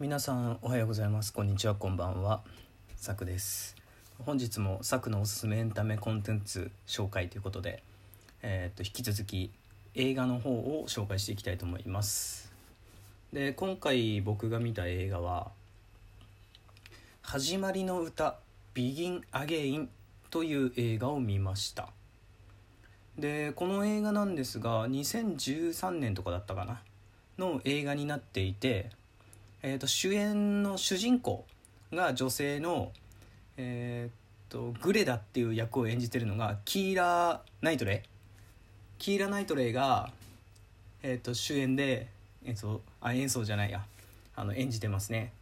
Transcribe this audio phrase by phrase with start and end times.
[0.00, 1.30] 皆さんおはようございます。
[1.30, 2.40] こんにちはこんばんは。
[2.96, 3.76] さくです。
[4.24, 7.82] 本日もさくのおすすめエンタメコンテンツ紹介ということで
[8.40, 9.50] えー、と引き続き
[9.94, 12.50] 映画の方を紹介していきたいと思います。
[13.30, 15.50] で今回僕が見た映画は
[17.20, 18.38] 「始まりの歌
[18.74, 19.88] Begin Again」
[20.30, 21.90] という映画を見ました。
[23.18, 26.80] でこの映画なんですが2013年とかだったかな？
[27.36, 28.98] の映画になっていて
[29.62, 31.44] えーと、主演の主人公
[31.92, 32.92] が女性の、
[33.56, 38.08] えーと、グレダっていう役を演じてるのがキーラ・ナイトレイ。
[38.98, 40.10] キーラ・ナイトレイが、
[41.02, 42.08] えーと、主演で
[42.44, 43.84] 演奏あ演奏じゃないや。
[44.40, 45.32] あの演じてますね、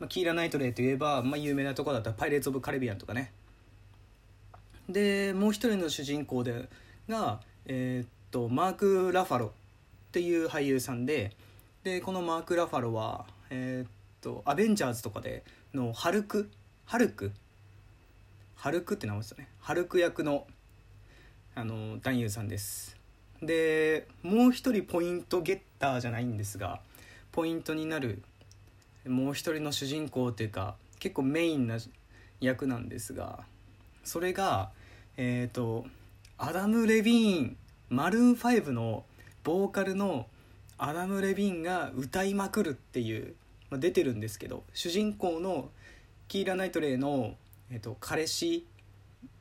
[0.00, 3.32] まあ、キーラ・ナイトレイといえば、まあ、有名なとこだったら「パイレーツ・オブ・カリビアン」とかね。
[4.88, 6.68] でもう一人の主人公で
[7.08, 9.50] が、えー、とマーク・ラファロっ
[10.10, 11.32] ていう俳優さんで
[11.84, 15.42] でこのマーク・ラファロはえー、っとアベンジャーズとかで
[15.74, 16.50] のハルク？
[16.84, 17.32] ハルク？
[18.56, 19.48] ハルクって名前ですよね。
[19.60, 20.46] ハルク役の
[21.54, 22.96] あの男優さんです。
[23.42, 26.80] でもう一人ポイントゲッターじゃないんですが
[27.30, 28.22] ポイントになる
[29.06, 31.78] もう一人の主人公というか結構メインな
[32.40, 33.44] 役なんですが
[34.02, 34.70] それが
[35.16, 35.86] えっ、ー、と
[36.36, 37.56] アダム・レビーン
[37.90, 39.04] マルーン5の
[39.44, 40.26] ボーカルの
[40.76, 43.34] アダム・レビンが歌いまくるっていう、
[43.70, 45.70] まあ、出てるんですけど主人公の
[46.26, 47.34] キーラ・ナイトレイの、
[47.70, 48.66] えっと、彼氏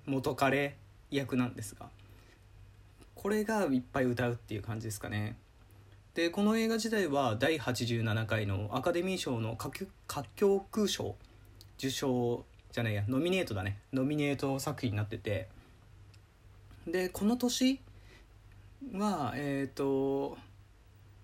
[0.06, 0.76] 元彼
[1.12, 1.90] 役なんですが
[3.16, 5.38] これがいっぱい歌うっていう感じですかね。
[6.14, 11.16] でこの映画自体は第87回のアカデミー賞の歌曲賞
[11.78, 13.80] 受賞じゃないやノミネートだね。
[13.92, 15.48] ノミネート作品になってて。
[16.88, 17.80] でこの年
[18.94, 20.38] はえっ、ー、と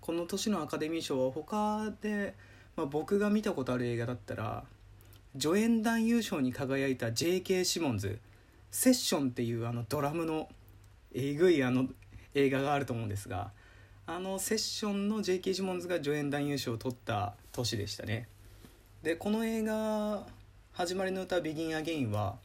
[0.00, 2.34] この年のアカデミー賞は他で、
[2.76, 4.64] まあ、僕が見たことある映画だったら
[5.38, 7.64] 助演男優賞に輝いた J.K.
[7.64, 8.20] シモンズ
[8.70, 10.48] 「セッション」っていうあのドラムの
[11.12, 11.88] えぐいあの
[12.34, 13.50] 映画があると思うんですが
[14.06, 15.54] あのセッションの J.K.
[15.54, 18.28] シモンズが助演男優賞を取った年でしたね
[19.02, 20.26] でこの映画
[20.72, 22.36] 「始まりの歌ビギンアゲインは」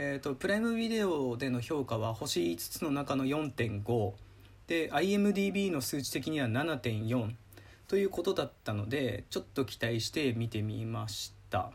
[0.00, 4.12] えーと、とプライムビデオでの評価は星5つの中の4.5
[4.68, 7.34] で IMDB の数値的には7.4
[7.88, 11.72] ということだったのでちょっと期待して見てみました。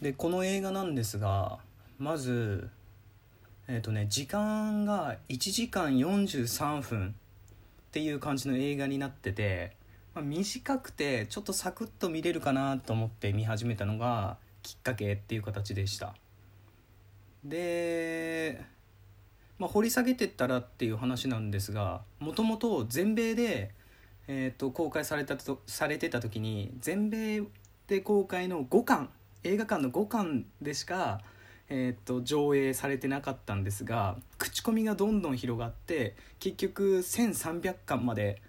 [0.00, 1.58] でこの映画なんですが
[1.98, 2.70] まず
[3.68, 7.14] えっ、ー、とね時間が1時間43分
[7.88, 9.76] っていう感じの映画になってて、
[10.14, 16.14] ま、短くてちょっとサクッと見れるかなと思って見始めたのがきっかけっていう形でした。
[17.44, 18.64] で
[19.58, 23.70] まあ、掘り下げてったらっていう話なんですがもともと全米で、
[24.28, 27.42] えー、と公開されたとされてた時に全米
[27.86, 29.08] で公開の5巻
[29.44, 31.20] 映画館の5巻でしか、
[31.68, 38.42] えー、と上映されてなかったんですが口コミがどんどん広がって結局1300巻まで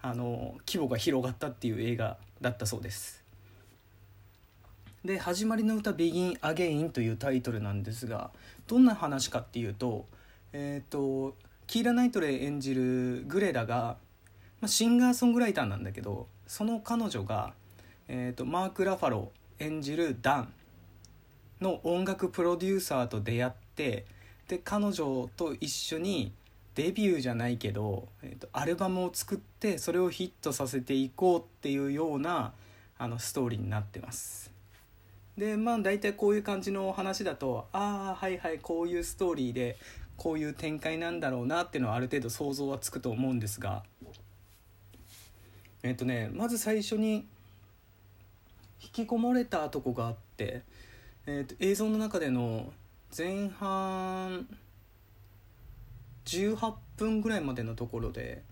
[0.00, 3.24] あの規模が広がったっていう映画だったそうです。
[5.04, 8.30] で「始まりの歌 Begin Again」というタイトルなんですが
[8.66, 10.06] どんな話かっていうと
[10.54, 13.96] えっ、ー、とキーラ・ナイトレイ演じるグレラが、
[14.60, 17.52] まあ、シンガーソングライターなんだけどその彼女が、
[18.08, 20.52] えーと、マーク・ラファロ演じるダン
[21.60, 24.06] の音楽プロデューサーと出会って
[24.48, 26.32] で彼女と一緒に
[26.74, 32.52] デビューじゃないけど、えーと、アルバムを作ってそれをヒットさせていこうっていうような
[32.98, 34.52] あのストーリーになってます。
[35.36, 39.76] でまあ大体こういう感じの話だとああはいはいこういうストーリーで
[40.16, 43.82] こういう展開なんだろうなっていうのはある程度想像はつくと思うんですが。
[45.82, 47.26] えっ、とねまず最初に
[48.82, 50.62] 引きこもれたとこがあって、
[51.26, 52.72] えー、と映像の中での
[53.16, 54.48] 前半
[56.24, 58.42] 18分ぐらいまでのところで、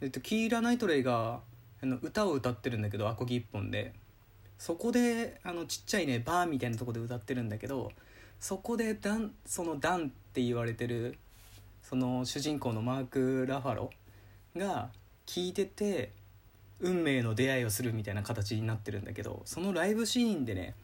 [0.00, 1.40] えー、とキーラ・ナイトレイが
[1.82, 3.92] あの歌を歌ってるんだけどアコギ一本で。
[4.58, 7.92] そこであのちっちゃいねバーみたいなとこで歌ってるんだけど
[8.40, 11.18] そこでダンそのダンって言われてる
[11.82, 13.90] その主人公のマーク・ラファロ
[14.56, 14.90] が
[15.26, 16.12] 聞いてて
[16.80, 20.74] 運命の出会いをするみたいな形になってるんだけどそのライブシーンでね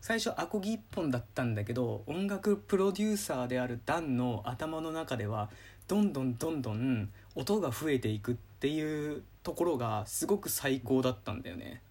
[0.00, 5.50] 最初アコギ一本だったんだけど音楽プロデューサーであるダンの頭の中では
[5.88, 11.82] どんどんどんどん音が増えていくっていうところがすごく最高だったんだよね。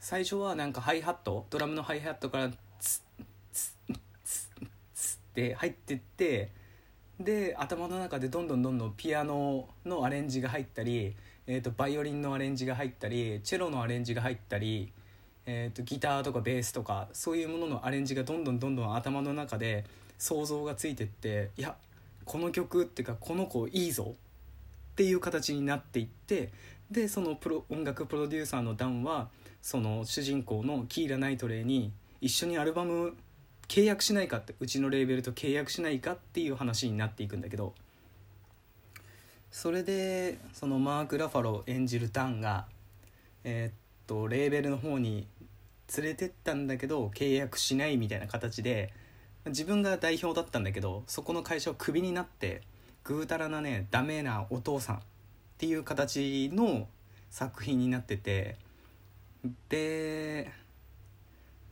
[0.00, 2.50] 最初はなんかハイハットドラムのハイハットから
[2.80, 3.98] ツッツッ
[5.36, 6.50] って入ってって
[7.20, 11.14] で頭の中でどんどんどんどんピアノのアレンジが入ったり、
[11.46, 14.92] えーと、バイオリンのアレンジが入ったりチェロのアレンジが入ったり、
[15.44, 19.84] えーと、ギターとかベースとかそういうもののアレンジがどんどんどんどん頭の中で
[20.18, 21.76] 想像がついてっていや
[22.24, 26.50] この曲っていうかこの子いいぞっていう形になっていって
[26.90, 29.28] でそのプロ音楽プロデューサーのダンは
[29.62, 33.14] その主人公のキーラ・ナイトレイに一緒にアルバム
[33.68, 37.74] 契約しないかってうちのレーベルと契約しないかっていう話になっていくんだけど
[39.50, 42.66] それでそのマーク・ラファロー演じるダンが
[43.44, 43.74] えー、っ
[44.06, 45.26] とレーベルの方に
[45.96, 48.92] 連れてったんだけど契約しないみたいな形で
[49.46, 52.62] 自分が代表だったんだけどそこの会社をクビになって
[53.04, 55.00] ぐうたらなねダメなお父さんっ
[55.58, 56.88] ていう形の
[57.30, 58.56] 作品になってて
[59.68, 60.50] で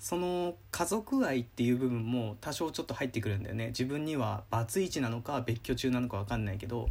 [0.05, 3.69] その家族愛っていう部分も多少ちょっと入ってくるんだよね。
[3.69, 6.91] 自分にはバツイチなのか別居中なのか分かんないけど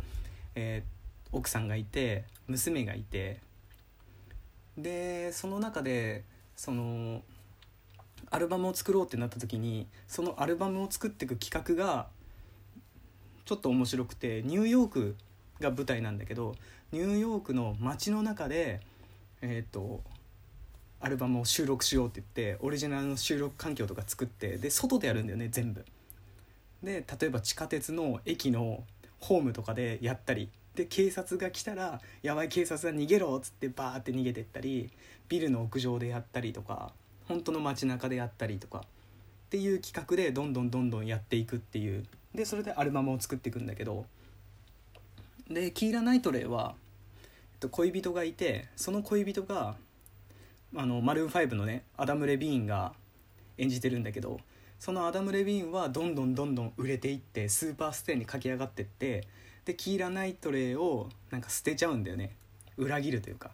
[0.55, 3.39] えー、奥さんがいて娘がいて。
[4.79, 6.23] でその中で
[6.55, 7.21] その
[8.31, 12.07] アルバムを作ろうってなった時にそのアルバムを作っていく企画が
[13.45, 15.15] ちょっと面白くてニューヨーク
[15.59, 16.55] が舞台なんだけど
[16.91, 18.81] ニューヨークの街の中で
[19.43, 20.01] えっ、ー、と
[21.03, 25.85] アルバムを収録しようって言ってオリジナルの収録環境とか作ってで外でやるんだよね全部。
[26.81, 28.83] で例えば地下鉄の駅の
[29.19, 34.89] ホームとかでやったりで警察が来たら「やばい警察が逃げろ」っつってバーって逃げてったり
[35.27, 36.93] ビルの屋上でやったりとか
[37.27, 38.81] 本当の街中でやったりとかっ
[39.49, 44.05] ていう企画でどんどんどんどんやっていくっていうでそれでアルバムを作っていくんだけど
[45.49, 46.75] でキーラ・ナイトレイは、
[47.53, 49.75] えっと、恋人がいてその恋人が
[50.75, 52.93] あのマルーン5のねアダム・レビーンが
[53.57, 54.39] 演じてるんだけど
[54.79, 59.27] そのアダム・レビーンはどんどんどんどん売れていってスーパーステーに駆け上がってって
[59.65, 62.35] でキーラ・ナイトレイをなんか捨てちゃうんだよね。
[62.75, 63.51] 裏切るというか。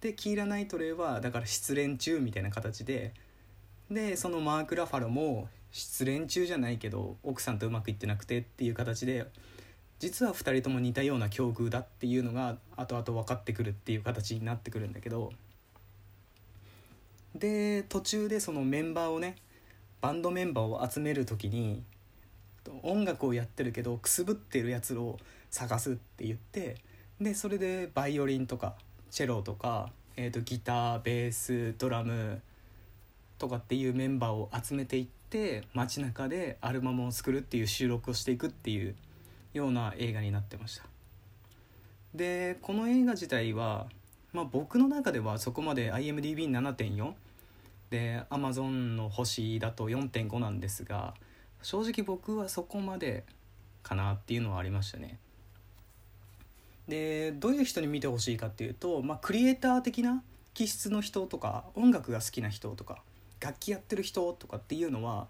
[0.00, 3.12] でキーラ・ナイトレイはだから失恋中みたいな形で
[3.90, 9.26] でそのマーク・ラファロも失恋中じゃないけど奥さんとうまくいってなくてっていう形で
[9.98, 15.32] 実は2人とも似たような境遇だっていうのが後々分かってくるっていう形になってくるんだけど
[17.34, 19.36] で途中でそのメンバーをね
[20.00, 21.82] バンドメンバーを集める時に
[22.82, 25.18] 音楽をやってるけどくすぶってるやつを
[25.50, 26.76] 探すって言って
[27.20, 28.74] でそれでバイオリンとか
[29.10, 32.40] チェロとか、えーと、ギターベースドラム
[33.38, 38.94] とかっていうメンバーを集めていって街中でアルバムを作るっていう収録をしていくっていう
[39.52, 40.84] ような映画になってました。
[42.14, 43.86] でこの映画自体は、
[44.32, 47.12] まあ、僕の中ではそこまで IMDB7.4
[47.90, 51.14] で Amazon の星だと4.5なんですが
[51.62, 53.24] 正直僕はそこまで
[53.82, 55.18] かなっていうのはありましたね。
[56.86, 60.22] でどういう人に見てほしいかっていうと、まあ、クリエイター的な
[60.54, 63.02] 気質の人とか音楽が好きな人とか
[63.40, 65.26] 楽器やってる人とかっていうのは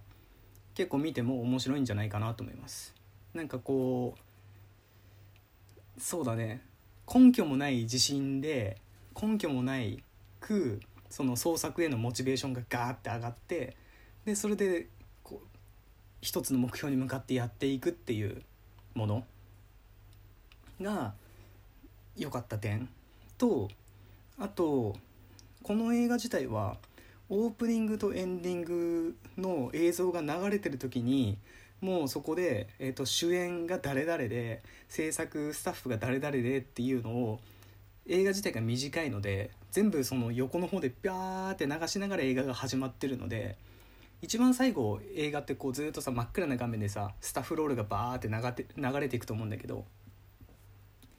[0.75, 2.95] 結構見ても面白いんじゃないかなと思います。
[3.35, 4.15] なんかこ
[5.97, 6.63] うそうだね。
[7.13, 8.79] 根拠もない自信で
[9.21, 10.03] 根拠もない
[10.41, 13.77] くその創作へのモチベーションがガーって上がって
[14.25, 14.87] でそれで
[15.23, 15.47] こう
[16.21, 18.43] 一つの目標に向かってやっていくっていう
[18.95, 19.25] もの
[20.81, 21.15] が
[22.17, 22.89] 良かった点。
[23.39, 23.69] と
[24.39, 24.97] あと
[25.63, 26.77] この映画自体は
[27.29, 31.39] オープニングとエンディングの映像が流れてる時に
[31.81, 37.41] もうそこで、えーと、主演が誰々で制作スタッフが誰々でっていうのを
[38.11, 43.57] 映画自体が短いので全部その横の方でビャーって流しながら映画が始まってるので
[44.21, 49.85] 一番最後映画ってこうずっとさ真っ暗な画面でさスタッフロールがバーって流て流れていくと思うんだけど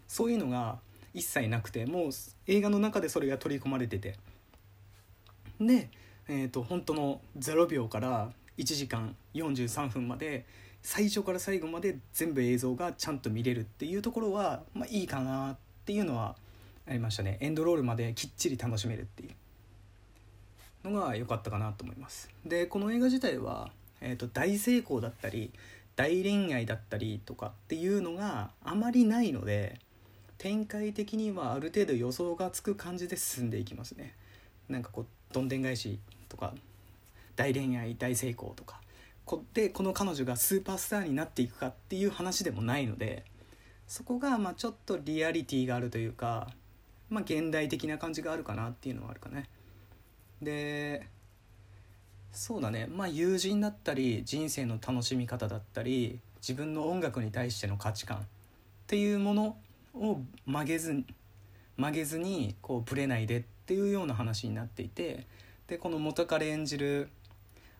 [0.07, 0.79] そういうのが
[1.13, 2.09] 一切なくてもう
[2.47, 4.15] 映画の中でそれが取り込まれてて。
[5.59, 5.89] で、
[6.27, 10.45] えーと、本当の0秒から1時間43分まで
[10.81, 16.35] 最初から最後まで全部映像がちゃんと見れるっていうところは、まあ、いいかなっていうのは
[16.87, 17.37] ありましたね。
[17.39, 19.29] エンドロールまできっちり楽しめるっていう。
[20.83, 22.29] のが良かったかなと思います。
[22.45, 25.51] でこの映画自体は、えーと、大成功だったり
[25.95, 29.79] 大恋愛だったりとかっていうのがあまりないので
[30.37, 34.15] 展開的にはある程度予想がつく感じで進んでいきますね。
[34.69, 36.53] なんかこうどんでん返しとか
[37.35, 38.81] 大恋愛大成功とか
[39.25, 43.25] こでこの彼女がスーパースターになっていくかっていう話でもないので
[43.87, 46.49] そこがまあちょっとリアリティがあるというか
[47.11, 49.49] まあ、現代的な感じがあるかなっていうのはあるかね。
[50.41, 51.07] で
[52.31, 52.87] そうだね。
[52.87, 58.21] まあ友人だったり人生の楽しみ方だったり自分の音楽に対しての価値観っ
[58.87, 59.57] ていうもの
[59.93, 61.03] を曲げず
[61.75, 65.27] 曲げずにこうブレないでっていうような話になっていて
[65.67, 67.09] でこの元彼演じる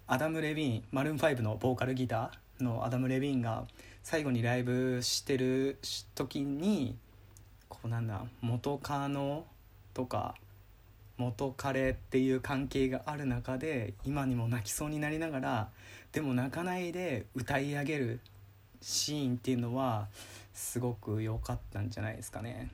[0.07, 3.65] アダム・レビーンマルーン5のボーカルギターのアダム・レビーンが
[4.03, 5.79] 最後にライブしてる
[6.15, 6.97] 時に
[7.81, 9.45] こうなんだ元カノ
[9.93, 10.35] とか
[11.17, 15.69] 元彼っていう関係がある中で今にも泣きそうになりながら
[16.11, 18.19] でも泣かないで歌い上げる
[18.81, 20.07] シーンっていうのは
[20.53, 22.71] すごく良かったんじゃないですかね。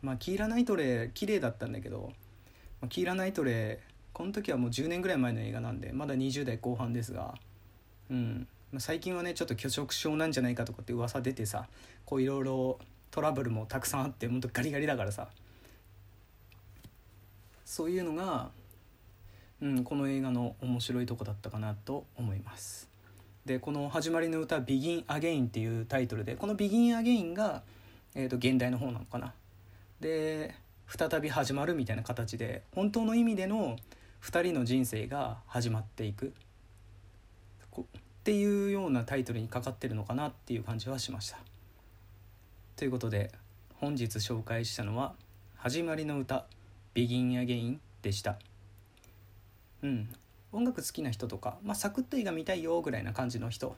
[0.00, 2.12] まあ、キーラ・ナイトレ綺麗だったんだけど、
[2.80, 3.78] まあ、キーラ・ナイトレ
[4.12, 7.34] この時はもう10年ぐらい前の映画なんでまだ20代後半ですが、
[8.10, 11.68] うんまあ、最近はねちょっと拒食症なんじゃないかとかって噂出てさ
[12.04, 12.78] こういろいろ
[13.12, 15.28] トラブルもたくさんあってほんとガリガリだからさ
[17.64, 18.50] そういうのが、
[19.60, 22.90] うん、この映画の面白いとこだったかなと思います。
[23.44, 27.62] でこの始まりの歌「Begin Again」っていうタイトルでこの「Begin Again が」
[28.14, 29.34] えー、と現代の方なのかな。
[30.00, 30.54] で
[30.86, 33.76] 再び始まるみたいな形で本当の意味での
[34.22, 36.32] 2人の人生が始まっていく
[37.80, 37.84] っ
[38.24, 41.51] ていうようなタイトルにかかってるのかなっていう感じはしました。
[42.82, 43.30] ということで
[43.76, 45.14] 本日紹介したのは
[45.54, 46.48] 「始まりの歌
[46.96, 48.40] Begin Again」でした。
[49.84, 50.12] うん。
[50.50, 53.76] 音楽好きな人とか、まあ、サクッと映画見たいよぐらいな感じの人。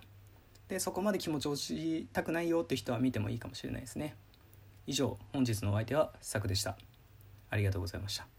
[0.68, 4.16] でそこまで気持ち落ちたくないよって人は見てもいいかもしれないですね。
[4.86, 6.78] 以上本日のお相手はサクでした。
[7.50, 8.33] ありがとうございました。